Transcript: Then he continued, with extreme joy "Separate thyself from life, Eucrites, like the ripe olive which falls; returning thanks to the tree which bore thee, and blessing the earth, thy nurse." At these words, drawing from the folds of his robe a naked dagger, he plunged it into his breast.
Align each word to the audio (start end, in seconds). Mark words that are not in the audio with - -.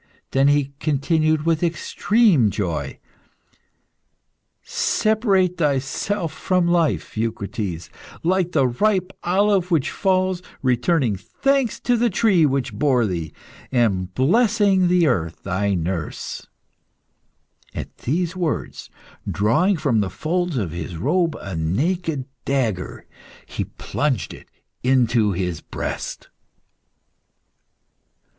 Then 0.31 0.47
he 0.47 0.73
continued, 0.79 1.45
with 1.45 1.61
extreme 1.61 2.49
joy 2.49 2.97
"Separate 4.63 5.57
thyself 5.59 6.33
from 6.33 6.67
life, 6.67 7.15
Eucrites, 7.15 7.91
like 8.23 8.51
the 8.51 8.65
ripe 8.67 9.13
olive 9.23 9.69
which 9.69 9.91
falls; 9.91 10.41
returning 10.63 11.17
thanks 11.17 11.79
to 11.81 11.95
the 11.97 12.09
tree 12.09 12.47
which 12.47 12.73
bore 12.73 13.05
thee, 13.05 13.31
and 13.71 14.11
blessing 14.15 14.87
the 14.87 15.05
earth, 15.05 15.43
thy 15.43 15.75
nurse." 15.75 16.47
At 17.75 17.95
these 17.99 18.35
words, 18.35 18.89
drawing 19.29 19.77
from 19.77 19.99
the 19.99 20.09
folds 20.09 20.57
of 20.57 20.71
his 20.71 20.97
robe 20.97 21.35
a 21.39 21.55
naked 21.55 22.25
dagger, 22.43 23.05
he 23.45 23.65
plunged 23.65 24.33
it 24.33 24.49
into 24.81 25.33
his 25.33 25.61
breast. 25.61 26.29